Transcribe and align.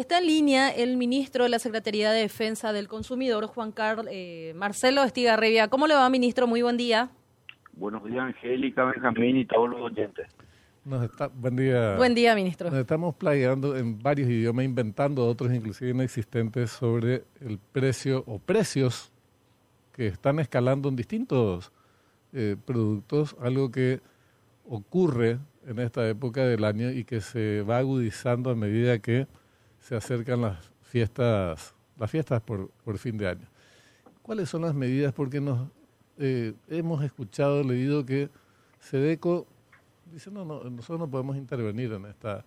Está 0.00 0.16
en 0.16 0.26
línea 0.28 0.70
el 0.70 0.96
ministro 0.96 1.44
de 1.44 1.50
la 1.50 1.58
Secretaría 1.58 2.10
de 2.10 2.22
Defensa 2.22 2.72
del 2.72 2.88
Consumidor, 2.88 3.46
Juan 3.48 3.70
Carlos 3.70 4.06
eh, 4.10 4.54
Marcelo 4.56 5.02
Estigarribia. 5.02 5.68
¿Cómo 5.68 5.86
le 5.86 5.92
va, 5.92 6.08
ministro? 6.08 6.46
Muy 6.46 6.62
buen 6.62 6.78
día. 6.78 7.10
Buenos 7.74 8.02
días, 8.04 8.20
Angélica, 8.20 8.86
Benjamín 8.86 9.36
y 9.36 9.44
todos 9.44 9.68
los 9.68 9.78
oyentes. 9.82 10.26
buen 11.34 11.54
día. 11.54 11.96
Buen 11.98 12.14
día, 12.14 12.34
ministro. 12.34 12.70
Nos 12.70 12.78
estamos 12.78 13.14
playando 13.14 13.76
en 13.76 13.98
varios 14.02 14.30
idiomas, 14.30 14.64
inventando 14.64 15.26
otros 15.26 15.52
inclusive 15.52 15.90
inexistentes 15.90 16.70
sobre 16.70 17.24
el 17.42 17.58
precio 17.58 18.24
o 18.26 18.38
precios 18.38 19.12
que 19.92 20.06
están 20.06 20.38
escalando 20.38 20.88
en 20.88 20.96
distintos 20.96 21.72
eh, 22.32 22.56
productos, 22.64 23.36
algo 23.38 23.70
que 23.70 24.00
ocurre 24.66 25.40
en 25.66 25.78
esta 25.78 26.08
época 26.08 26.46
del 26.46 26.64
año 26.64 26.90
y 26.90 27.04
que 27.04 27.20
se 27.20 27.60
va 27.60 27.76
agudizando 27.76 28.48
a 28.48 28.54
medida 28.54 28.98
que 28.98 29.26
se 29.80 29.96
acercan 29.96 30.42
las 30.42 30.70
fiestas, 30.82 31.74
las 31.98 32.10
fiestas 32.10 32.42
por, 32.42 32.70
fin 32.98 33.16
de 33.18 33.28
año. 33.28 33.48
¿Cuáles 34.22 34.48
son 34.48 34.62
las 34.62 34.74
medidas? 34.74 35.12
Porque 35.12 35.40
nos 35.40 35.68
eh, 36.18 36.54
hemos 36.68 37.02
escuchado, 37.02 37.62
leído 37.62 38.04
que 38.04 38.30
SEDECO 38.80 39.46
dice, 40.12 40.30
no, 40.30 40.44
no, 40.44 40.62
nosotros 40.64 40.98
no 40.98 41.10
podemos 41.10 41.36
intervenir 41.36 41.92
en 41.92 42.06
esta, 42.06 42.44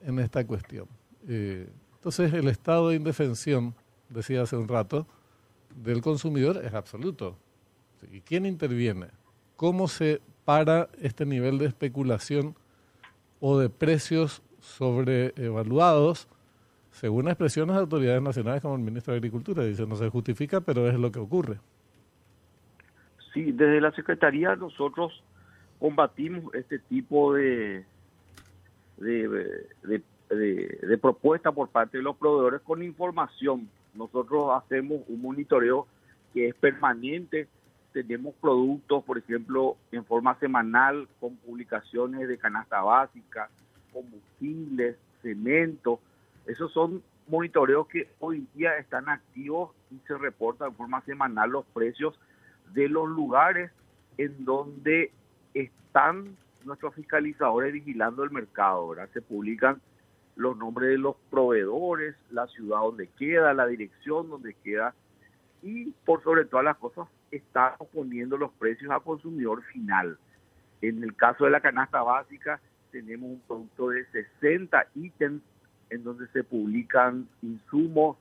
en 0.00 0.18
esta 0.18 0.46
cuestión. 0.46 0.86
Eh, 1.28 1.68
entonces, 1.94 2.32
el 2.32 2.48
estado 2.48 2.88
de 2.88 2.96
indefensión, 2.96 3.74
decía 4.08 4.42
hace 4.42 4.56
un 4.56 4.68
rato, 4.68 5.06
del 5.74 6.00
consumidor 6.00 6.64
es 6.64 6.74
absoluto. 6.74 7.36
¿Y 8.10 8.20
quién 8.20 8.46
interviene? 8.46 9.08
¿Cómo 9.56 9.88
se 9.88 10.20
para 10.44 10.88
este 11.00 11.26
nivel 11.26 11.58
de 11.58 11.66
especulación 11.66 12.56
o 13.40 13.58
de 13.58 13.68
precios 13.68 14.42
sobreevaluados? 14.60 16.26
Según 16.90 17.28
expresiones 17.28 17.76
de 17.76 17.80
autoridades 17.82 18.22
nacionales 18.22 18.62
como 18.62 18.74
el 18.74 18.82
ministro 18.82 19.12
de 19.12 19.18
Agricultura. 19.18 19.64
Dice, 19.64 19.86
no 19.86 19.96
se 19.96 20.08
justifica, 20.08 20.60
pero 20.60 20.88
es 20.88 20.98
lo 20.98 21.10
que 21.10 21.18
ocurre. 21.18 21.58
Sí, 23.32 23.52
desde 23.52 23.80
la 23.80 23.92
Secretaría 23.92 24.56
nosotros 24.56 25.22
combatimos 25.78 26.52
este 26.54 26.78
tipo 26.78 27.34
de, 27.34 27.84
de, 28.98 29.62
de, 30.28 30.98
propuesta 30.98 31.52
por 31.52 31.68
parte 31.68 31.98
de 31.98 32.02
los 32.02 32.16
proveedores 32.16 32.60
con 32.62 32.82
información. 32.82 33.68
Nosotros 33.94 34.50
hacemos 34.54 35.02
un 35.08 35.22
monitoreo 35.22 35.86
que 36.34 36.48
es 36.48 36.54
permanente. 36.54 37.48
Tenemos 37.92 38.34
productos, 38.40 39.02
por 39.04 39.18
ejemplo, 39.18 39.76
en 39.90 40.04
forma 40.04 40.38
semanal 40.38 41.08
con 41.18 41.36
publicaciones 41.36 42.28
de 42.28 42.38
canasta 42.38 42.82
básica, 42.82 43.48
combustibles, 43.92 44.96
cemento, 45.22 46.00
esos 46.50 46.72
son 46.72 47.02
monitoreos 47.28 47.86
que 47.86 48.08
hoy 48.18 48.46
día 48.54 48.76
están 48.76 49.08
activos 49.08 49.70
y 49.90 49.98
se 50.06 50.18
reportan 50.18 50.70
de 50.70 50.76
forma 50.76 51.00
semanal 51.02 51.50
los 51.50 51.64
precios 51.66 52.18
de 52.72 52.88
los 52.88 53.08
lugares 53.08 53.70
en 54.18 54.44
donde 54.44 55.12
están 55.54 56.36
nuestros 56.64 56.94
fiscalizadores 56.94 57.72
vigilando 57.72 58.24
el 58.24 58.30
mercado, 58.30 58.88
¿verdad? 58.88 59.08
Se 59.12 59.22
publican 59.22 59.80
los 60.34 60.56
nombres 60.56 60.90
de 60.90 60.98
los 60.98 61.16
proveedores, 61.30 62.16
la 62.30 62.46
ciudad 62.48 62.80
donde 62.80 63.08
queda, 63.08 63.54
la 63.54 63.66
dirección 63.66 64.28
donde 64.28 64.54
queda 64.54 64.94
y 65.62 65.92
por 66.04 66.22
sobre 66.22 66.46
todas 66.46 66.64
las 66.64 66.78
cosas 66.78 67.06
estamos 67.30 67.88
poniendo 67.92 68.36
los 68.36 68.50
precios 68.52 68.90
a 68.90 69.00
consumidor 69.00 69.62
final. 69.64 70.18
En 70.82 71.02
el 71.04 71.14
caso 71.14 71.44
de 71.44 71.50
la 71.50 71.60
canasta 71.60 72.02
básica 72.02 72.60
tenemos 72.90 73.30
un 73.30 73.40
producto 73.46 73.90
de 73.90 74.04
60 74.06 74.86
ítems 74.96 75.42
en 75.90 76.04
donde 76.04 76.26
se 76.28 76.44
publican 76.44 77.28
insumos, 77.42 78.16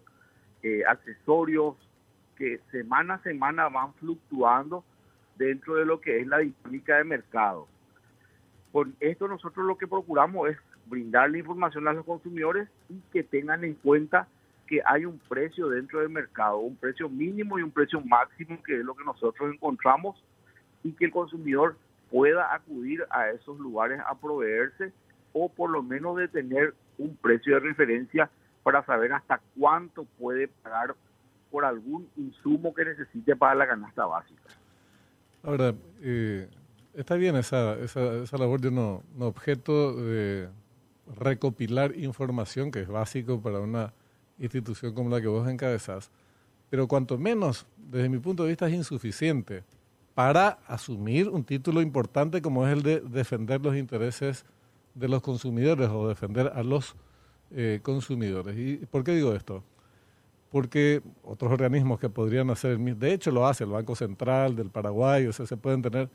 eh, 0.63 0.83
accesorios 0.87 1.75
que 2.35 2.59
semana 2.71 3.15
a 3.15 3.23
semana 3.23 3.69
van 3.69 3.93
fluctuando 3.95 4.83
dentro 5.37 5.75
de 5.75 5.85
lo 5.85 6.01
que 6.01 6.19
es 6.19 6.27
la 6.27 6.39
dinámica 6.39 6.97
de 6.97 7.03
mercado. 7.03 7.67
Con 8.71 8.95
esto 8.99 9.27
nosotros 9.27 9.65
lo 9.65 9.77
que 9.77 9.87
procuramos 9.87 10.49
es 10.49 10.57
brindarle 10.85 11.39
información 11.39 11.87
a 11.87 11.93
los 11.93 12.05
consumidores 12.05 12.67
y 12.89 12.99
que 13.11 13.23
tengan 13.23 13.63
en 13.63 13.75
cuenta 13.75 14.27
que 14.67 14.81
hay 14.85 15.05
un 15.05 15.19
precio 15.27 15.69
dentro 15.69 15.99
del 15.99 16.09
mercado, 16.09 16.57
un 16.57 16.75
precio 16.75 17.09
mínimo 17.09 17.57
y 17.57 17.63
un 17.63 17.71
precio 17.71 18.01
máximo, 18.01 18.61
que 18.63 18.79
es 18.79 18.85
lo 18.85 18.95
que 18.95 19.03
nosotros 19.03 19.51
encontramos, 19.51 20.23
y 20.83 20.91
que 20.91 21.05
el 21.05 21.11
consumidor 21.11 21.75
pueda 22.11 22.53
acudir 22.53 23.03
a 23.09 23.29
esos 23.29 23.57
lugares 23.59 23.99
a 24.05 24.15
proveerse 24.15 24.91
o 25.33 25.49
por 25.49 25.69
lo 25.69 25.81
menos 25.83 26.17
de 26.17 26.27
tener 26.27 26.73
un 26.99 27.15
precio 27.15 27.55
de 27.55 27.61
referencia 27.61 28.29
para 28.61 28.85
saber 28.85 29.13
hasta 29.13 29.41
cuánto 29.57 30.05
puede 30.19 30.47
pagar 30.47 30.95
por 31.49 31.65
algún 31.65 32.07
insumo 32.15 32.73
que 32.73 32.85
necesite 32.85 33.35
para 33.35 33.55
la 33.55 33.67
canasta 33.67 34.05
básica. 34.05 34.43
Ahora, 35.41 35.73
eh, 36.01 36.47
está 36.93 37.15
bien 37.15 37.35
esa, 37.35 37.73
esa, 37.79 38.37
labor 38.37 38.61
de 38.61 38.67
un 38.67 39.01
objeto 39.19 39.95
de 39.95 40.49
recopilar 41.17 41.95
información 41.95 42.71
que 42.71 42.81
es 42.81 42.87
básico 42.87 43.41
para 43.41 43.59
una 43.59 43.93
institución 44.37 44.93
como 44.93 45.09
la 45.09 45.21
que 45.21 45.27
vos 45.27 45.47
encabezás, 45.49 46.11
pero 46.69 46.87
cuanto 46.87 47.17
menos, 47.17 47.65
desde 47.77 48.09
mi 48.09 48.19
punto 48.19 48.43
de 48.43 48.49
vista, 48.49 48.67
es 48.67 48.73
insuficiente 48.73 49.63
para 50.13 50.59
asumir 50.67 51.29
un 51.29 51.43
título 51.43 51.81
importante 51.81 52.41
como 52.41 52.67
es 52.67 52.73
el 52.73 52.83
de 52.83 52.99
defender 52.99 53.61
los 53.61 53.75
intereses 53.75 54.45
de 54.95 55.07
los 55.07 55.21
consumidores 55.21 55.89
o 55.89 56.07
defender 56.07 56.51
a 56.53 56.63
los 56.63 56.95
eh, 57.51 57.79
consumidores. 57.81 58.57
¿Y 58.57 58.85
por 58.85 59.03
qué 59.03 59.13
digo 59.15 59.33
esto? 59.33 59.63
Porque 60.51 61.01
otros 61.23 61.51
organismos 61.51 61.99
que 61.99 62.09
podrían 62.09 62.49
hacer, 62.49 62.77
de 62.77 63.13
hecho 63.13 63.31
lo 63.31 63.47
hace 63.47 63.63
el 63.63 63.71
Banco 63.71 63.95
Central 63.95 64.55
del 64.55 64.69
Paraguay, 64.69 65.25
o 65.27 65.33
sea, 65.33 65.45
se 65.45 65.57
pueden 65.57 65.81
tener 65.81 66.09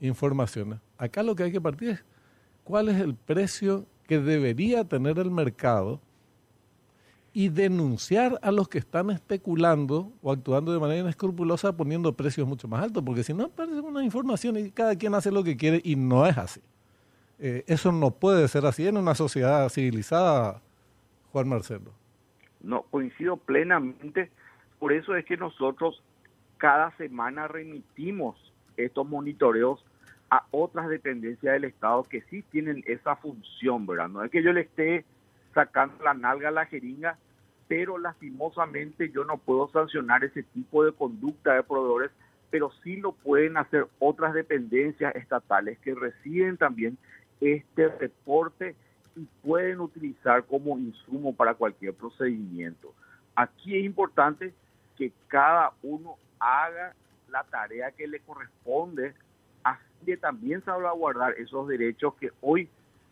informaciones. 0.00 0.80
Acá 0.98 1.22
lo 1.22 1.34
que 1.34 1.44
hay 1.44 1.52
que 1.52 1.60
partir 1.60 1.90
es 1.90 2.04
cuál 2.64 2.88
es 2.88 3.00
el 3.00 3.14
precio 3.14 3.86
que 4.06 4.20
debería 4.20 4.84
tener 4.84 5.18
el 5.18 5.30
mercado 5.30 6.00
y 7.32 7.50
denunciar 7.50 8.38
a 8.42 8.50
los 8.50 8.66
que 8.66 8.78
están 8.78 9.10
especulando 9.10 10.10
o 10.22 10.32
actuando 10.32 10.72
de 10.72 10.78
manera 10.78 11.00
inescrupulosa 11.00 11.76
poniendo 11.76 12.16
precios 12.16 12.48
mucho 12.48 12.66
más 12.66 12.82
altos, 12.82 13.02
porque 13.04 13.22
si 13.22 13.34
no 13.34 13.44
aparece 13.44 13.80
una 13.80 14.02
información 14.02 14.56
y 14.56 14.70
cada 14.70 14.96
quien 14.96 15.14
hace 15.14 15.30
lo 15.30 15.44
que 15.44 15.56
quiere 15.56 15.80
y 15.84 15.96
no 15.96 16.26
es 16.26 16.38
así. 16.38 16.60
Eh, 17.38 17.64
eso 17.66 17.92
no 17.92 18.12
puede 18.12 18.48
ser 18.48 18.64
así 18.66 18.86
en 18.86 18.96
una 18.96 19.14
sociedad 19.14 19.68
civilizada, 19.68 20.62
Juan 21.32 21.48
Marcelo. 21.48 21.92
No, 22.60 22.82
coincido 22.82 23.36
plenamente. 23.36 24.30
Por 24.78 24.92
eso 24.92 25.14
es 25.14 25.24
que 25.24 25.36
nosotros 25.36 26.02
cada 26.56 26.90
semana 26.96 27.48
remitimos 27.48 28.36
estos 28.76 29.06
monitoreos 29.08 29.84
a 30.30 30.46
otras 30.50 30.88
dependencias 30.88 31.52
del 31.52 31.64
Estado 31.64 32.02
que 32.04 32.22
sí 32.22 32.42
tienen 32.50 32.82
esa 32.86 33.16
función, 33.16 33.86
¿verdad? 33.86 34.08
No 34.08 34.24
es 34.24 34.30
que 34.30 34.42
yo 34.42 34.52
le 34.52 34.62
esté 34.62 35.04
sacando 35.54 36.02
la 36.02 36.14
nalga 36.14 36.48
a 36.48 36.52
la 36.52 36.66
jeringa, 36.66 37.18
pero 37.68 37.98
lastimosamente 37.98 39.10
yo 39.10 39.24
no 39.24 39.38
puedo 39.38 39.68
sancionar 39.68 40.24
ese 40.24 40.42
tipo 40.42 40.84
de 40.84 40.92
conducta 40.92 41.54
de 41.54 41.62
proveedores, 41.62 42.10
pero 42.50 42.70
sí 42.82 42.96
lo 42.96 43.12
pueden 43.12 43.56
hacer 43.56 43.86
otras 43.98 44.34
dependencias 44.34 45.14
estatales 45.14 45.78
que 45.78 45.94
reciben 45.94 46.56
también 46.56 46.98
este 47.40 47.88
reporte 47.88 48.74
y 49.14 49.26
pueden 49.42 49.80
utilizar 49.80 50.44
como 50.44 50.78
insumo 50.78 51.34
para 51.34 51.54
cualquier 51.54 51.94
procedimiento. 51.94 52.94
Aquí 53.34 53.76
es 53.78 53.84
importante 53.84 54.54
que 54.96 55.12
cada 55.28 55.72
uno 55.82 56.16
haga 56.38 56.94
la 57.28 57.44
tarea 57.44 57.90
que 57.92 58.06
le 58.06 58.20
corresponde, 58.20 59.14
así 59.62 59.82
que 60.04 60.16
también 60.16 60.64
salvaguardar 60.64 61.34
esos 61.38 61.66
derechos 61.68 62.14
que 62.14 62.30
hoy 62.40 62.68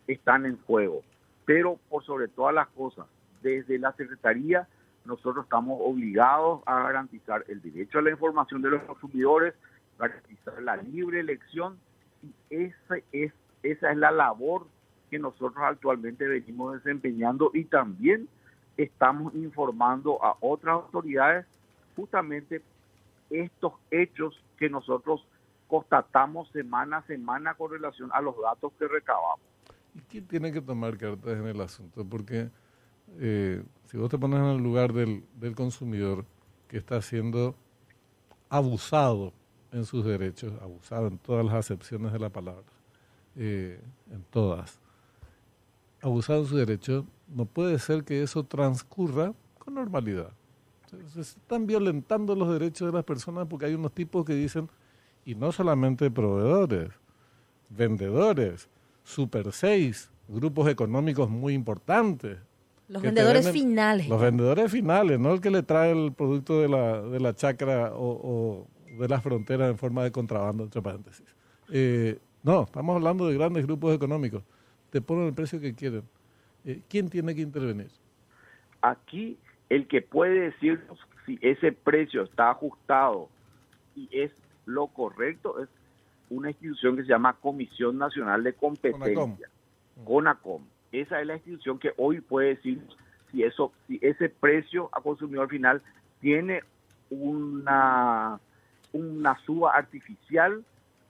están 0.07 0.45
en 0.45 0.57
juego. 0.63 1.03
Pero 1.45 1.79
por 1.89 2.03
sobre 2.03 2.27
todas 2.27 2.53
las 2.53 2.67
cosas, 2.69 3.05
desde 3.41 3.77
la 3.77 3.91
Secretaría 3.93 4.67
nosotros 5.05 5.45
estamos 5.45 5.79
obligados 5.81 6.61
a 6.65 6.81
garantizar 6.81 7.45
el 7.47 7.61
derecho 7.61 7.99
a 7.99 8.01
la 8.01 8.11
información 8.11 8.61
de 8.61 8.71
los 8.71 8.83
consumidores, 8.83 9.53
garantizar 9.99 10.61
la 10.61 10.77
libre 10.77 11.19
elección 11.19 11.77
y 12.23 12.33
ese 12.49 13.03
es 13.11 13.31
esa 13.71 13.91
es 13.91 13.97
la 13.97 14.11
labor 14.11 14.67
que 15.09 15.19
nosotros 15.19 15.57
actualmente 15.59 16.27
venimos 16.27 16.73
desempeñando 16.75 17.51
y 17.53 17.65
también 17.65 18.27
estamos 18.77 19.33
informando 19.35 20.23
a 20.23 20.35
otras 20.41 20.75
autoridades 20.75 21.45
justamente 21.95 22.61
estos 23.29 23.73
hechos 23.91 24.39
que 24.57 24.69
nosotros 24.69 25.25
constatamos 25.67 26.49
semana 26.49 26.97
a 26.97 27.01
semana 27.03 27.53
con 27.55 27.71
relación 27.71 28.09
a 28.13 28.21
los 28.21 28.35
datos 28.41 28.71
que 28.77 28.87
recabamos. 28.87 29.45
¿Y 29.95 29.99
quién 30.01 30.27
tiene 30.27 30.51
que 30.51 30.61
tomar 30.61 30.97
cartas 30.97 31.37
en 31.37 31.47
el 31.47 31.61
asunto? 31.61 32.05
Porque 32.05 32.49
eh, 33.19 33.63
si 33.85 33.97
vos 33.97 34.09
te 34.09 34.17
pones 34.17 34.39
en 34.39 34.45
el 34.45 34.61
lugar 34.61 34.93
del, 34.93 35.23
del 35.35 35.55
consumidor 35.55 36.25
que 36.67 36.77
está 36.77 37.01
siendo 37.01 37.55
abusado 38.49 39.33
en 39.71 39.85
sus 39.85 40.05
derechos, 40.05 40.53
abusado 40.61 41.07
en 41.07 41.17
todas 41.17 41.45
las 41.45 41.55
acepciones 41.55 42.11
de 42.13 42.19
la 42.19 42.29
palabra, 42.29 42.74
eh, 43.35 43.79
en 44.11 44.23
todas. 44.29 44.79
abusado 46.01 46.43
de 46.43 46.49
su 46.49 46.57
derecho, 46.57 47.05
no 47.27 47.45
puede 47.45 47.79
ser 47.79 48.03
que 48.03 48.21
eso 48.21 48.43
transcurra 48.43 49.33
con 49.59 49.73
normalidad. 49.73 50.31
Se 51.13 51.21
están 51.21 51.65
violentando 51.65 52.35
los 52.35 52.51
derechos 52.51 52.87
de 52.87 52.93
las 52.93 53.03
personas 53.03 53.47
porque 53.47 53.65
hay 53.65 53.73
unos 53.73 53.91
tipos 53.91 54.23
que 54.23 54.33
dicen, 54.33 54.69
y 55.25 55.35
no 55.35 55.51
solamente 55.51 56.09
proveedores, 56.11 56.91
vendedores, 57.69 58.69
Super 59.03 59.51
6, 59.51 60.09
grupos 60.27 60.67
económicos 60.69 61.29
muy 61.29 61.53
importantes. 61.53 62.37
Los 62.87 63.01
vendedores 63.01 63.49
finales. 63.51 64.07
Los 64.07 64.21
vendedores 64.21 64.71
finales, 64.71 65.19
no 65.19 65.33
el 65.33 65.41
que 65.41 65.49
le 65.49 65.63
trae 65.63 65.91
el 65.91 66.13
producto 66.13 66.61
de 66.61 66.69
la, 66.69 67.01
de 67.01 67.19
la 67.19 67.35
chacra 67.35 67.91
o, 67.93 68.67
de 68.99 69.07
la 69.07 69.19
frontera 69.21 69.67
en 69.67 69.77
forma 69.77 70.03
de 70.03 70.11
contrabando, 70.11 70.63
entre 70.63 70.81
paréntesis. 70.81 71.25
Eh, 71.71 72.19
no, 72.45 72.63
estamos 72.63 72.95
hablando 72.95 73.27
de 73.27 73.33
grandes 73.33 73.65
grupos 73.65 73.95
económicos. 73.95 74.43
Te 74.91 75.01
ponen 75.01 75.25
el 75.25 75.33
precio 75.33 75.59
que 75.59 75.73
quieren. 75.73 76.03
Eh, 76.63 76.79
¿Quién 76.87 77.09
tiene 77.09 77.33
que 77.33 77.41
intervenir? 77.41 77.89
Aquí 78.83 79.39
el 79.69 79.87
que 79.87 80.03
puede 80.03 80.51
decirnos 80.51 80.99
si 81.25 81.39
ese 81.41 81.71
precio 81.71 82.21
está 82.21 82.51
ajustado 82.51 83.29
y 83.95 84.07
es 84.11 84.31
lo 84.67 84.85
correcto 84.87 85.59
es 85.59 85.69
una 86.29 86.51
institución 86.51 86.95
que 86.95 87.01
se 87.01 87.09
llama 87.09 87.33
Comisión 87.33 87.97
Nacional 87.97 88.43
de 88.43 88.53
Competencia, 88.53 89.49
CONACOM. 90.03 90.61
Esa 90.91 91.21
es 91.21 91.27
la 91.27 91.35
institución 91.37 91.79
que 91.79 91.93
hoy 91.97 92.21
puede 92.21 92.49
decir 92.49 92.79
si 93.31 93.41
eso, 93.41 93.71
si 93.87 93.97
ese 94.03 94.29
precio 94.29 94.89
a 94.91 95.01
consumidor 95.01 95.49
final 95.49 95.81
tiene 96.21 96.61
una, 97.09 98.39
una 98.93 99.37
suba 99.45 99.73
artificial 99.73 100.63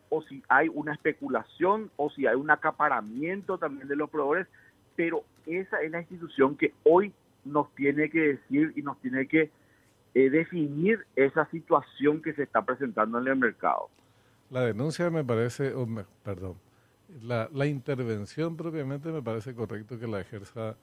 o 0.09 0.21
si 0.23 0.43
hay 0.47 0.69
una 0.73 0.93
especulación 0.93 1.91
o 1.95 2.09
si 2.09 2.27
hay 2.27 2.35
un 2.35 2.49
acaparamiento 2.51 3.57
también 3.57 3.87
de 3.87 3.95
los 3.95 4.09
proveedores, 4.09 4.47
pero 4.95 5.23
esa 5.45 5.81
es 5.81 5.91
la 5.91 5.99
institución 5.99 6.55
que 6.55 6.73
hoy 6.83 7.13
nos 7.43 7.73
tiene 7.75 8.09
que 8.09 8.19
decir 8.19 8.73
y 8.75 8.81
nos 8.81 8.99
tiene 9.01 9.27
que 9.27 9.51
eh, 10.13 10.29
definir 10.29 11.05
esa 11.15 11.45
situación 11.49 12.21
que 12.21 12.33
se 12.33 12.43
está 12.43 12.63
presentando 12.63 13.19
en 13.19 13.27
el 13.27 13.35
mercado. 13.35 13.89
La 14.49 14.61
denuncia 14.61 15.09
me 15.09 15.23
parece, 15.23 15.73
perdón, 16.23 16.55
la, 17.21 17.65
intervención 17.65 18.55
propiamente 18.55 19.11
me 19.11 19.21
parece 19.21 19.53
correcto 19.53 19.99
que 19.99 20.07
la 20.07 20.21
ejerza 20.21 20.77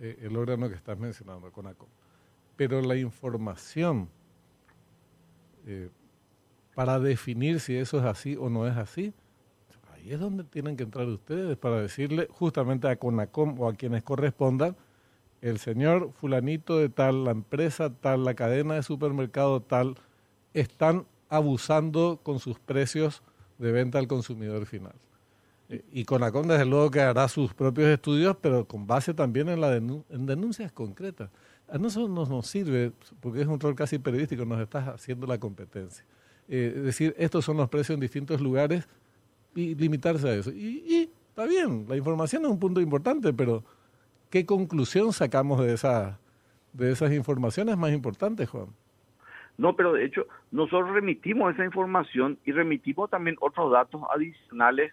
eh, 0.00 0.18
el 0.22 0.36
órgano 0.36 0.68
que 0.68 0.74
estás 0.74 0.98
mencionando, 0.98 1.50
CONACOM. 1.50 1.88
Pero 2.56 2.80
la 2.80 2.96
información 2.96 4.08
eh, 5.66 5.90
para 6.76 7.00
definir 7.00 7.58
si 7.58 7.74
eso 7.74 7.98
es 7.98 8.04
así 8.04 8.36
o 8.38 8.50
no 8.50 8.68
es 8.68 8.76
así, 8.76 9.14
ahí 9.94 10.12
es 10.12 10.20
donde 10.20 10.44
tienen 10.44 10.76
que 10.76 10.82
entrar 10.82 11.06
ustedes 11.06 11.56
para 11.56 11.80
decirle 11.80 12.28
justamente 12.30 12.86
a 12.86 12.96
CONACOM 12.96 13.58
o 13.58 13.70
a 13.70 13.72
quienes 13.72 14.02
correspondan, 14.02 14.76
el 15.40 15.58
señor 15.58 16.12
fulanito 16.12 16.76
de 16.76 16.90
tal, 16.90 17.24
la 17.24 17.30
empresa 17.30 17.88
tal, 17.88 18.26
la 18.26 18.34
cadena 18.34 18.74
de 18.74 18.82
supermercado 18.82 19.62
tal, 19.62 19.96
están 20.52 21.06
abusando 21.30 22.20
con 22.22 22.40
sus 22.40 22.58
precios 22.58 23.22
de 23.56 23.72
venta 23.72 23.98
al 23.98 24.06
consumidor 24.06 24.66
final. 24.66 24.96
Y 25.90 26.04
Conacom 26.04 26.46
desde 26.46 26.66
luego 26.66 26.90
que 26.90 27.00
hará 27.00 27.26
sus 27.26 27.54
propios 27.54 27.88
estudios, 27.88 28.36
pero 28.42 28.68
con 28.68 28.86
base 28.86 29.14
también 29.14 29.48
en, 29.48 29.62
la 29.62 29.74
en 29.74 30.26
denuncias 30.26 30.72
concretas. 30.72 31.30
A 31.68 31.78
nosotros 31.78 32.10
nos, 32.10 32.28
nos 32.28 32.46
sirve, 32.46 32.92
porque 33.20 33.40
es 33.40 33.46
un 33.46 33.58
rol 33.58 33.74
casi 33.74 33.98
periodístico, 33.98 34.44
nos 34.44 34.60
estás 34.60 34.88
haciendo 34.88 35.26
la 35.26 35.38
competencia. 35.38 36.04
Eh, 36.48 36.72
decir, 36.76 37.14
estos 37.18 37.44
son 37.44 37.56
los 37.56 37.68
precios 37.68 37.94
en 37.94 38.00
distintos 38.00 38.40
lugares 38.40 38.88
y 39.54 39.74
limitarse 39.74 40.28
a 40.28 40.34
eso. 40.34 40.50
Y, 40.50 40.84
y 40.86 41.10
está 41.28 41.46
bien, 41.46 41.86
la 41.88 41.96
información 41.96 42.44
es 42.44 42.50
un 42.50 42.58
punto 42.58 42.80
importante, 42.80 43.32
pero 43.32 43.64
¿qué 44.30 44.46
conclusión 44.46 45.12
sacamos 45.12 45.60
de, 45.60 45.74
esa, 45.74 46.18
de 46.72 46.92
esas 46.92 47.12
informaciones 47.12 47.76
más 47.76 47.92
importantes, 47.92 48.48
Juan? 48.48 48.68
No, 49.58 49.74
pero 49.74 49.92
de 49.94 50.04
hecho 50.04 50.26
nosotros 50.50 50.92
remitimos 50.92 51.54
esa 51.54 51.64
información 51.64 52.38
y 52.44 52.52
remitimos 52.52 53.10
también 53.10 53.36
otros 53.40 53.72
datos 53.72 54.02
adicionales 54.14 54.92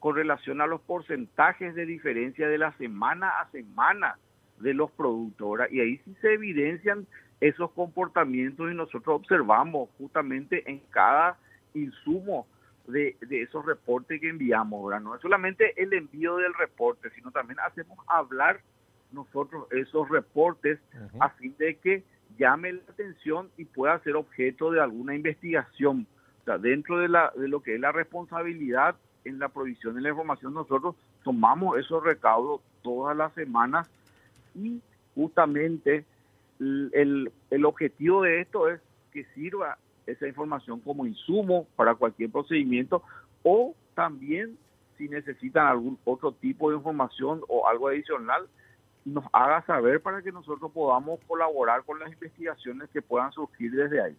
con 0.00 0.16
relación 0.16 0.60
a 0.60 0.66
los 0.66 0.80
porcentajes 0.80 1.74
de 1.74 1.86
diferencia 1.86 2.48
de 2.48 2.58
la 2.58 2.76
semana 2.76 3.30
a 3.40 3.50
semana 3.50 4.18
de 4.58 4.74
los 4.74 4.90
productos. 4.90 5.60
Y 5.70 5.80
ahí 5.80 5.96
sí 6.04 6.14
se 6.20 6.34
evidencian 6.34 7.06
esos 7.40 7.70
comportamientos 7.72 8.70
y 8.70 8.74
nosotros 8.74 9.16
observamos 9.16 9.88
justamente 9.98 10.68
en 10.70 10.80
cada 10.90 11.36
insumo 11.74 12.46
de, 12.86 13.16
esos 13.30 13.64
reportes 13.64 14.20
que 14.20 14.28
enviamos. 14.28 14.84
¿verdad? 14.86 15.02
No 15.02 15.14
es 15.14 15.20
solamente 15.20 15.80
el 15.82 15.92
envío 15.92 16.36
del 16.36 16.54
reporte, 16.54 17.10
sino 17.10 17.30
también 17.30 17.58
hacemos 17.60 17.98
hablar 18.06 18.60
nosotros 19.12 19.66
esos 19.70 20.08
reportes 20.08 20.80
a 21.20 21.28
fin 21.30 21.54
de 21.58 21.76
que 21.76 22.02
llame 22.38 22.72
la 22.72 22.82
atención 22.88 23.48
y 23.56 23.64
pueda 23.64 23.98
ser 24.00 24.16
objeto 24.16 24.70
de 24.70 24.80
alguna 24.80 25.14
investigación. 25.14 26.06
O 26.42 26.44
sea, 26.44 26.58
dentro 26.58 26.98
de, 26.98 27.08
la, 27.08 27.32
de 27.36 27.48
lo 27.48 27.62
que 27.62 27.76
es 27.76 27.80
la 27.80 27.92
responsabilidad 27.92 28.96
en 29.24 29.38
la 29.38 29.48
provisión 29.48 29.94
de 29.94 30.00
la 30.00 30.10
información, 30.10 30.52
nosotros 30.52 30.96
tomamos 31.22 31.78
esos 31.78 32.02
recaudos 32.02 32.60
todas 32.82 33.16
las 33.16 33.32
semanas 33.34 33.88
y 34.54 34.80
justamente 35.14 36.04
el, 36.92 37.32
el 37.50 37.64
objetivo 37.64 38.22
de 38.22 38.40
esto 38.40 38.68
es 38.68 38.80
que 39.12 39.24
sirva 39.34 39.78
esa 40.06 40.26
información 40.26 40.80
como 40.80 41.06
insumo 41.06 41.66
para 41.76 41.94
cualquier 41.94 42.30
procedimiento 42.30 43.02
o 43.42 43.74
también 43.94 44.58
si 44.98 45.08
necesitan 45.08 45.66
algún 45.66 45.98
otro 46.04 46.32
tipo 46.32 46.70
de 46.70 46.76
información 46.76 47.42
o 47.48 47.66
algo 47.66 47.88
adicional, 47.88 48.46
nos 49.04 49.24
haga 49.32 49.64
saber 49.66 50.00
para 50.00 50.22
que 50.22 50.32
nosotros 50.32 50.70
podamos 50.72 51.20
colaborar 51.26 51.84
con 51.84 51.98
las 51.98 52.12
investigaciones 52.12 52.88
que 52.90 53.02
puedan 53.02 53.32
surgir 53.32 53.70
desde 53.72 54.02
ahí. 54.02 54.16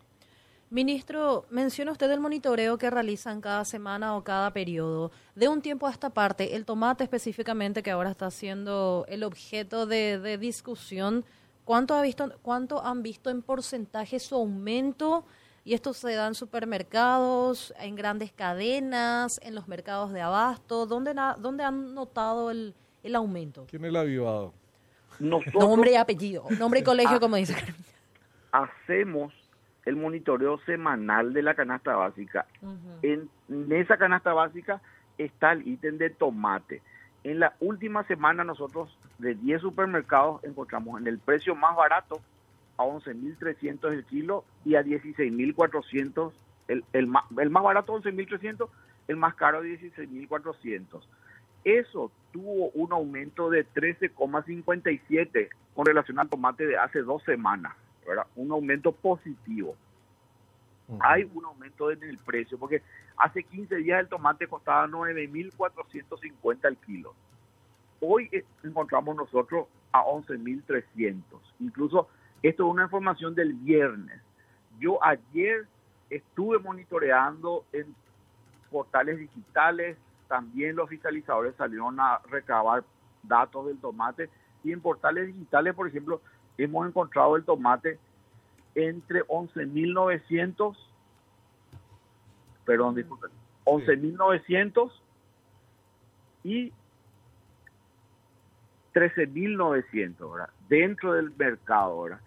Ministro, 0.70 1.46
menciona 1.50 1.92
usted 1.92 2.10
el 2.12 2.20
monitoreo 2.20 2.78
que 2.78 2.90
realizan 2.90 3.40
cada 3.40 3.66
semana 3.66 4.16
o 4.16 4.24
cada 4.24 4.52
periodo. 4.52 5.12
De 5.36 5.48
un 5.48 5.62
tiempo 5.62 5.88
a 5.88 5.92
esta 5.92 6.10
parte, 6.10 6.56
el 6.56 6.66
tomate 6.66 7.04
específicamente, 7.04 7.84
que 7.84 7.92
ahora 7.92 8.10
está 8.10 8.32
siendo 8.32 9.06
el 9.08 9.24
objeto 9.24 9.86
de, 9.86 10.38
discusión, 10.40 11.24
¿cuánto, 11.66 11.96
ha 11.96 12.02
visto, 12.02 12.32
¿cuánto 12.42 12.84
han 12.84 13.04
visto 13.04 13.30
en 13.30 13.42
porcentaje 13.42 14.20
su 14.20 14.36
aumento? 14.36 15.26
Y 15.66 15.74
esto 15.74 15.94
se 15.94 16.14
da 16.14 16.28
en 16.28 16.36
supermercados, 16.36 17.74
en 17.80 17.96
grandes 17.96 18.32
cadenas, 18.32 19.40
en 19.44 19.56
los 19.56 19.68
mercados 19.68 20.14
de 20.14 20.22
abasto. 20.22 20.86
¿Dónde, 20.86 21.14
dónde 21.40 21.64
han 21.64 21.94
notado 21.94 22.52
el, 22.52 22.76
el 23.04 23.16
aumento? 23.16 23.66
¿Quién 23.70 23.84
es 23.84 23.90
el 23.90 23.96
avivado? 23.96 24.54
nombre 25.20 25.92
y 25.92 25.96
apellido, 25.96 26.46
nombre 26.60 26.82
y 26.82 26.84
colegio, 26.84 27.20
como 27.20 27.36
dice. 27.36 27.56
Hacemos 28.52 29.34
el 29.86 29.96
monitoreo 29.96 30.60
semanal 30.66 31.34
de 31.34 31.44
la 31.44 31.54
canasta 31.54 31.96
básica. 31.96 32.46
en, 33.02 33.30
esa 33.72 33.98
canasta 33.98 34.34
básica 34.34 34.82
está 35.18 35.54
el 35.54 35.68
ítem 35.68 35.98
de 35.98 36.10
tomate. 36.10 36.82
En 37.26 37.40
la 37.40 37.56
última 37.60 38.04
semana 38.04 38.44
nosotros 38.44 38.96
de 39.18 39.34
10 39.34 39.60
supermercados 39.60 40.44
encontramos 40.44 41.02
en 41.02 41.08
el 41.08 41.18
precio 41.18 41.56
más 41.56 41.76
barato 41.76 42.22
a 42.78 42.84
11.300 42.84 43.92
el 43.92 44.06
kilo 44.06 44.46
y 44.64 44.76
a 44.76 44.84
16.400 44.84 46.32
el, 46.68 46.86
el, 46.94 47.08
más, 47.08 47.24
el 47.40 47.50
más 47.50 47.64
barato 47.64 48.00
11.300, 48.00 48.70
el 49.08 49.16
más 49.16 49.34
caro 49.34 49.64
16.400. 49.64 51.02
Eso 51.64 52.12
tuvo 52.32 52.70
un 52.76 52.94
aumento 52.94 53.50
de 53.50 53.66
13,57 53.74 55.50
con 55.74 55.88
relación 55.88 56.20
al 56.20 56.30
tomate 56.30 56.68
de 56.68 56.78
hace 56.78 57.00
dos 57.00 57.24
semanas, 57.24 57.74
¿verdad? 58.08 58.28
Un 58.36 58.52
aumento 58.52 58.92
positivo. 58.92 59.76
Hay 61.00 61.30
un 61.34 61.46
aumento 61.46 61.90
en 61.90 62.04
el 62.04 62.18
precio, 62.20 62.60
porque 62.60 62.82
hace 63.18 63.44
15 63.44 63.76
días 63.78 64.00
el 64.02 64.08
tomate 64.08 64.48
costaba 64.48 64.88
9.450 64.88 66.68
el 66.68 66.78
kilo. 66.78 67.16
Hoy 68.00 68.30
encontramos 68.64 69.16
nosotros 69.16 69.68
a 69.92 70.04
11.300. 70.04 71.24
Incluso 71.60 72.08
esto 72.44 72.68
es 72.68 72.72
una 72.72 72.84
información 72.84 73.34
del 73.34 73.54
viernes. 73.54 74.22
Yo 74.80 75.04
ayer 75.04 75.68
estuve 76.10 76.60
monitoreando 76.60 77.66
en 77.72 77.96
portales 78.70 79.18
digitales, 79.18 79.98
también 80.28 80.76
los 80.76 80.90
fiscalizadores 80.90 81.56
salieron 81.56 82.00
a 82.00 82.20
recabar 82.30 82.84
datos 83.24 83.68
del 83.68 83.80
tomate 83.80 84.30
y 84.64 84.72
en 84.72 84.82
portales 84.82 85.28
digitales, 85.28 85.74
por 85.74 85.88
ejemplo, 85.88 86.22
hemos 86.58 86.88
encontrado 86.88 87.36
el 87.36 87.44
tomate 87.44 88.00
entre 88.76 89.24
11.900, 89.24 90.78
perdón, 92.66 92.96
disculpen, 92.96 93.32
11.900 93.66 94.92
y 96.44 96.72
13.900, 98.94 100.50
Dentro 100.70 101.14
del 101.14 101.32
mercado, 101.36 102.04
¿verdad? 102.04 102.22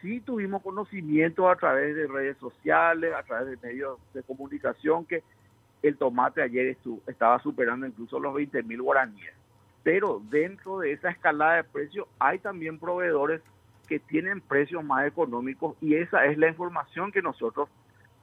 Sí 0.00 0.20
tuvimos 0.20 0.62
conocimiento 0.62 1.50
a 1.50 1.56
través 1.56 1.94
de 1.94 2.06
redes 2.06 2.36
sociales, 2.38 3.12
a 3.14 3.22
través 3.22 3.48
de 3.60 3.68
medios 3.68 3.98
de 4.14 4.22
comunicación 4.22 5.04
que 5.04 5.22
el 5.82 5.96
tomate 5.96 6.42
ayer 6.42 6.76
estaba 7.06 7.38
superando 7.40 7.86
incluso 7.86 8.18
los 8.18 8.34
20 8.34 8.62
mil 8.62 8.82
guaraníes. 8.82 9.34
pero 9.82 10.20
dentro 10.30 10.78
de 10.78 10.92
esa 10.92 11.10
escalada 11.10 11.56
de 11.56 11.64
precios 11.64 12.06
hay 12.18 12.38
también 12.38 12.78
proveedores 12.78 13.40
que 13.90 13.98
tienen 13.98 14.40
precios 14.40 14.84
más 14.84 15.04
económicos 15.04 15.76
y 15.80 15.96
esa 15.96 16.24
es 16.26 16.38
la 16.38 16.46
información 16.46 17.10
que 17.10 17.22
nosotros 17.22 17.68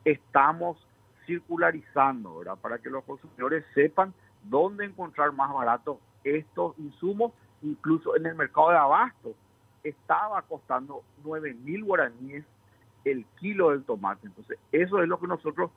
estamos 0.06 0.78
circularizando, 1.26 2.38
¿verdad? 2.38 2.56
Para 2.56 2.78
que 2.78 2.90
los 2.90 3.04
consumidores 3.04 3.66
sepan 3.76 4.14
dónde 4.44 4.86
encontrar 4.86 5.34
más 5.34 5.54
barato 5.54 6.00
estos 6.24 6.74
insumos, 6.80 7.34
incluso 7.62 8.16
en 8.16 8.28
el 8.28 8.36
mercado 8.36 8.70
de 8.70 8.78
abasto 8.78 9.36
estaba 9.84 10.42
costando 10.44 11.04
9 11.26 11.54
mil 11.66 11.84
guaraníes 11.84 12.46
el 13.04 13.26
kilo 13.38 13.72
del 13.72 13.84
tomate. 13.84 14.26
Entonces, 14.26 14.58
eso 14.72 15.02
es 15.02 15.10
lo 15.10 15.20
que 15.20 15.28
nosotros 15.28 15.70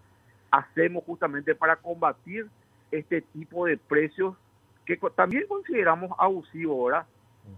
hacemos 0.53 1.03
justamente 1.03 1.57
para 1.57 1.75
combatir 1.75 2.49
este 2.93 3.23
tipo 3.23 3.67
de 3.67 3.77
precios 3.77 4.37
que 4.87 4.97
también 5.17 5.49
consideramos 5.49 6.13
abusivos, 6.17 6.85
¿verdad? 6.87 7.07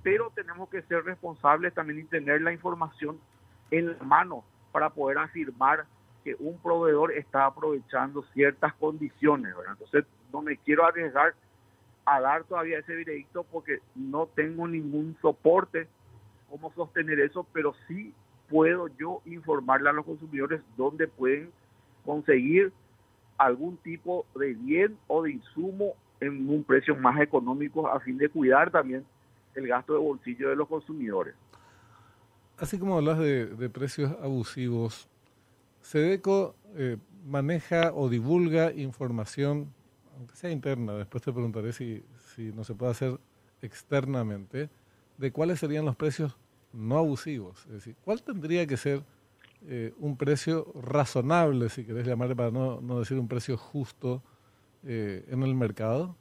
Pero 0.02 0.30
tenemos 0.34 0.68
que 0.68 0.82
ser 0.82 1.04
responsables 1.04 1.74
también 1.74 2.00
y 2.00 2.04
tener 2.04 2.40
la 2.42 2.52
información 2.52 3.18
en 3.70 3.98
la 3.98 4.04
mano 4.04 4.44
para 4.72 4.90
poder 4.90 5.18
afirmar 5.18 5.84
que 6.24 6.36
un 6.38 6.58
proveedor 6.58 7.12
está 7.12 7.46
aprovechando 7.46 8.22
ciertas 8.32 8.74
condiciones. 8.74 9.54
Entonces, 9.68 10.04
no 10.32 10.42
me 10.42 10.56
quiero 10.56 10.84
arriesgar 10.84 11.34
a 12.04 12.20
dar 12.20 12.44
todavía 12.44 12.78
ese 12.78 12.94
veredicto 12.94 13.44
porque 13.44 13.80
no 13.94 14.26
tengo 14.26 14.66
ningún 14.66 15.16
soporte 15.20 15.88
cómo 16.48 16.72
sostener 16.74 17.18
eso, 17.20 17.46
pero 17.52 17.74
sí 17.88 18.12
puedo 18.48 18.88
yo 18.98 19.22
informarle 19.24 19.88
a 19.88 19.92
los 19.94 20.04
consumidores 20.04 20.60
dónde 20.76 21.08
pueden 21.08 21.50
conseguir 22.04 22.72
algún 23.38 23.78
tipo 23.78 24.26
de 24.34 24.52
bien 24.52 24.98
o 25.06 25.22
de 25.22 25.32
insumo 25.32 25.94
en 26.20 26.48
un 26.48 26.62
precio 26.62 26.94
más 26.94 27.18
económico 27.20 27.88
a 27.88 27.98
fin 28.00 28.18
de 28.18 28.28
cuidar 28.28 28.70
también 28.70 29.04
el 29.54 29.66
gasto 29.66 29.92
de 29.92 29.98
bolsillo 29.98 30.48
de 30.50 30.56
los 30.56 30.68
consumidores. 30.68 31.34
Así 32.58 32.78
como 32.78 32.96
hablas 32.96 33.18
de, 33.18 33.70
precios 33.72 34.14
abusivos, 34.22 35.08
Sedeco 35.80 36.54
eh, 36.76 36.96
maneja 37.24 37.92
o 37.94 38.08
divulga 38.08 38.72
información, 38.72 39.72
aunque 40.16 40.36
sea 40.36 40.50
interna, 40.50 40.94
después 40.94 41.24
te 41.24 41.32
preguntaré 41.32 41.72
si, 41.72 42.04
si 42.34 42.52
no 42.52 42.62
se 42.62 42.74
puede 42.74 42.92
hacer 42.92 43.18
externamente, 43.62 44.70
de 45.18 45.32
cuáles 45.32 45.60
serían 45.60 45.84
los 45.84 45.96
precios 45.96 46.36
no 46.72 46.98
abusivos. 46.98 47.64
Es 47.66 47.72
decir, 47.72 47.96
¿cuál 48.04 48.22
tendría 48.22 48.66
que 48.66 48.76
ser 48.76 49.02
eh, 49.66 49.92
un 49.98 50.16
precio 50.16 50.72
razonable, 50.74 51.68
si 51.68 51.84
querés 51.84 52.06
llamarle 52.06 52.34
para 52.34 52.50
no, 52.50 52.80
no 52.80 52.98
decir 52.98 53.18
un 53.18 53.28
precio 53.28 53.56
justo 53.56 54.22
eh, 54.84 55.24
en 55.28 55.42
el 55.42 55.54
mercado? 55.54 56.16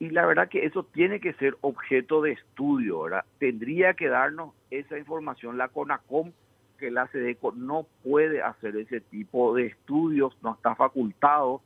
Y 0.00 0.08
la 0.08 0.24
verdad 0.24 0.48
que 0.48 0.64
eso 0.64 0.82
tiene 0.82 1.20
que 1.20 1.34
ser 1.34 1.58
objeto 1.60 2.22
de 2.22 2.32
estudio. 2.32 3.04
Tendría 3.38 3.92
que 3.92 4.08
darnos 4.08 4.54
esa 4.70 4.98
información 4.98 5.58
la 5.58 5.68
CONACOM, 5.68 6.32
que 6.78 6.90
la 6.90 7.06
SEDECO 7.08 7.52
no 7.52 7.86
puede 8.02 8.42
hacer 8.42 8.76
ese 8.76 9.02
tipo 9.02 9.54
de 9.54 9.66
estudios, 9.66 10.34
no 10.42 10.54
está 10.54 10.74
facultado, 10.74 11.60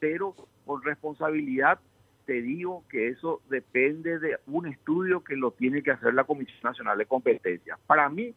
pero 0.00 0.34
con 0.66 0.82
responsabilidad 0.82 1.78
te 2.24 2.42
digo 2.42 2.82
que 2.90 3.06
eso 3.06 3.40
depende 3.48 4.18
de 4.18 4.36
un 4.48 4.66
estudio 4.66 5.22
que 5.22 5.36
lo 5.36 5.52
tiene 5.52 5.84
que 5.84 5.92
hacer 5.92 6.12
la 6.12 6.24
Comisión 6.24 6.58
Nacional 6.64 6.98
de 6.98 7.06
Competencia. 7.06 7.78
Para 7.86 8.08
mí 8.08 8.34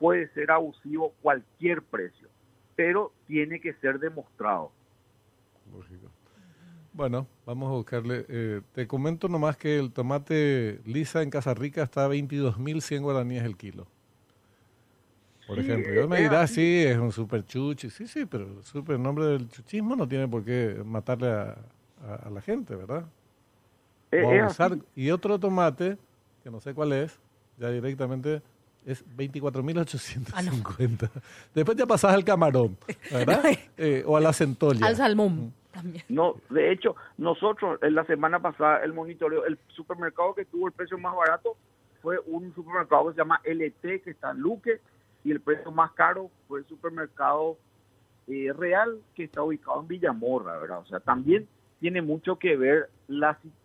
puede 0.00 0.26
ser 0.30 0.50
abusivo 0.50 1.14
cualquier 1.22 1.82
precio, 1.82 2.28
pero 2.74 3.12
tiene 3.28 3.60
que 3.60 3.72
ser 3.74 4.00
demostrado. 4.00 4.72
Bueno, 6.92 7.26
vamos 7.46 7.68
a 7.70 7.74
buscarle. 7.74 8.26
Eh, 8.28 8.60
te 8.72 8.86
comento 8.86 9.28
nomás 9.28 9.56
que 9.56 9.78
el 9.78 9.92
tomate 9.92 10.80
lisa 10.84 11.22
en 11.22 11.30
Casa 11.30 11.54
Rica 11.54 11.82
está 11.82 12.04
a 12.04 12.08
22.100 12.08 13.00
guaraníes 13.00 13.44
el 13.44 13.56
kilo. 13.56 13.86
Por 15.46 15.58
ejemplo, 15.58 15.92
yo 15.92 16.08
me 16.08 16.20
dirá, 16.20 16.46
sí, 16.46 16.84
es 16.84 16.96
un 16.96 17.10
super 17.10 17.44
chuchi. 17.44 17.90
Sí, 17.90 18.06
sí, 18.06 18.24
pero 18.24 18.44
el 18.44 18.64
super 18.64 18.98
nombre 18.98 19.26
del 19.26 19.48
chuchismo 19.48 19.96
no 19.96 20.06
tiene 20.06 20.28
por 20.28 20.44
qué 20.44 20.80
matarle 20.84 21.28
a 21.28 22.30
la 22.32 22.40
gente, 22.40 22.74
¿verdad? 22.76 23.04
Eh, 24.12 24.78
y 24.96 25.10
otro 25.10 25.38
tomate, 25.38 25.96
que 26.42 26.50
no 26.50 26.60
sé 26.60 26.74
cuál 26.74 26.92
es, 26.92 27.18
ya 27.58 27.70
directamente 27.70 28.42
es 28.84 29.04
24.850. 29.16 31.10
Ah, 31.12 31.20
Después 31.54 31.76
ya 31.76 31.86
pasas 31.86 32.14
al 32.14 32.24
camarón, 32.24 32.76
¿verdad? 33.10 33.44
Eh, 33.76 34.02
o 34.06 34.16
a 34.16 34.20
la 34.20 34.32
centolla. 34.32 34.86
Al 34.86 34.96
salmón. 34.96 35.52
También. 35.72 36.04
No, 36.08 36.36
de 36.50 36.72
hecho, 36.72 36.96
nosotros 37.16 37.78
en 37.82 37.94
la 37.94 38.04
semana 38.04 38.40
pasada 38.40 38.82
el 38.82 38.92
monitoreo, 38.92 39.44
el 39.44 39.58
supermercado 39.68 40.34
que 40.34 40.44
tuvo 40.44 40.66
el 40.66 40.72
precio 40.72 40.98
más 40.98 41.14
barato 41.14 41.56
fue 42.02 42.18
un 42.26 42.52
supermercado 42.54 43.06
que 43.06 43.12
se 43.12 43.18
llama 43.18 43.40
LT, 43.44 44.02
que 44.02 44.10
está 44.10 44.30
en 44.30 44.40
Luque, 44.40 44.80
y 45.22 45.30
el 45.30 45.40
precio 45.40 45.70
más 45.70 45.92
caro 45.92 46.30
fue 46.48 46.60
el 46.60 46.66
supermercado 46.66 47.58
eh, 48.26 48.52
Real, 48.56 49.00
que 49.14 49.24
está 49.24 49.42
ubicado 49.42 49.80
en 49.80 49.88
Villamorra, 49.88 50.58
¿verdad? 50.58 50.78
O 50.78 50.86
sea, 50.86 51.00
también 51.00 51.46
tiene 51.80 52.02
mucho 52.02 52.38
que 52.38 52.56
ver 52.56 52.90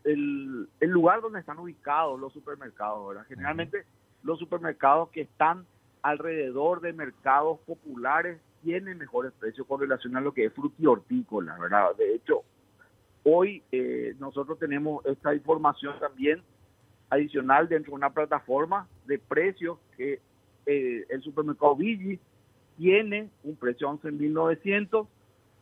el, 0.04 0.68
lugar 0.82 1.22
donde 1.22 1.40
están 1.40 1.60
ubicados 1.60 2.20
los 2.20 2.34
supermercados. 2.34 3.08
¿verdad? 3.08 3.26
Generalmente 3.28 3.86
los 4.24 4.40
supermercados 4.40 5.10
que 5.10 5.22
están 5.22 5.66
alrededor 6.02 6.82
de 6.82 6.94
mercados 6.94 7.60
populares 7.60 8.40
tienen 8.65 8.98
mejores 8.98 9.31
precios 9.39 9.67
con 9.67 9.79
relación 9.79 10.17
a 10.17 10.22
lo 10.22 10.34
que 10.34 10.45
es 10.45 10.53
frutihortícola, 10.53 11.55
¿verdad? 11.60 11.95
De 11.95 12.15
hecho, 12.15 12.41
hoy 13.24 13.62
eh, 13.72 14.15
nosotros 14.19 14.57
tenemos 14.57 15.05
esta 15.05 15.36
información 15.36 15.93
también 16.00 16.41
adicional 17.12 17.69
dentro 17.69 17.91
de 17.91 17.98
una 17.98 18.10
plataforma 18.10 18.88
de 19.05 19.19
precios 19.19 19.77
que 19.95 20.19
eh, 20.65 21.05
el 21.10 21.22
supermercado 21.22 21.75
Vigi 21.75 22.19
tiene 22.75 23.29
un 23.43 23.55
precio 23.55 23.88
de 24.01 24.10
11.900 24.10 25.07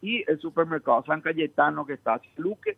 y 0.01 0.24
el 0.25 0.39
supermercado 0.39 1.03
San 1.05 1.19
Cayetano 1.19 1.86
que 1.86 1.93
está 1.93 2.22
en 2.24 2.41
Luque 2.41 2.77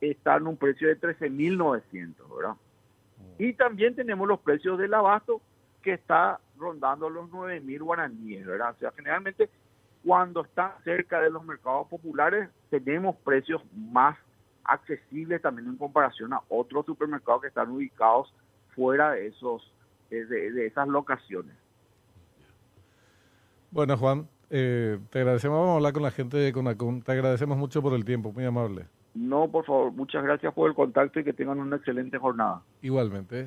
está 0.00 0.38
en 0.38 0.48
un 0.48 0.56
precio 0.56 0.88
de 0.88 1.00
13.900, 1.00 2.36
¿verdad? 2.36 2.54
Mm. 2.54 3.42
Y 3.44 3.52
también 3.52 3.94
tenemos 3.94 4.26
los 4.26 4.40
precios 4.40 4.76
del 4.76 4.92
abasto 4.92 5.40
que 5.86 5.92
está 5.92 6.40
rondando 6.58 7.08
los 7.08 7.30
9.000 7.30 7.80
guaraníes, 7.80 8.44
¿verdad? 8.44 8.74
O 8.74 8.78
sea, 8.80 8.90
generalmente 8.90 9.48
cuando 10.04 10.44
está 10.44 10.76
cerca 10.82 11.20
de 11.20 11.30
los 11.30 11.44
mercados 11.44 11.86
populares 11.86 12.50
tenemos 12.70 13.14
precios 13.18 13.62
más 13.72 14.18
accesibles 14.64 15.40
también 15.40 15.68
en 15.68 15.76
comparación 15.76 16.32
a 16.32 16.40
otros 16.48 16.86
supermercados 16.86 17.42
que 17.42 17.48
están 17.48 17.70
ubicados 17.70 18.34
fuera 18.74 19.12
de 19.12 19.28
esos 19.28 19.72
de 20.10 20.66
esas 20.66 20.88
locaciones. 20.88 21.54
Bueno, 23.70 23.96
Juan, 23.96 24.28
eh, 24.50 24.98
te 25.10 25.20
agradecemos, 25.20 25.56
vamos 25.56 25.74
a 25.74 25.76
hablar 25.76 25.92
con 25.92 26.02
la 26.02 26.10
gente 26.10 26.36
de 26.36 26.52
Conacom. 26.52 27.00
Te 27.00 27.12
agradecemos 27.12 27.56
mucho 27.56 27.80
por 27.80 27.94
el 27.94 28.04
tiempo, 28.04 28.32
muy 28.32 28.44
amable. 28.44 28.86
No, 29.14 29.48
por 29.48 29.64
favor, 29.64 29.92
muchas 29.92 30.24
gracias 30.24 30.52
por 30.52 30.68
el 30.68 30.74
contacto 30.74 31.20
y 31.20 31.24
que 31.24 31.32
tengan 31.32 31.60
una 31.60 31.76
excelente 31.76 32.18
jornada. 32.18 32.62
Igualmente. 32.82 33.44